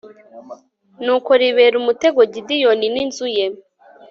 [1.03, 3.45] nuko ribera umutego gideyoni n'inzu ye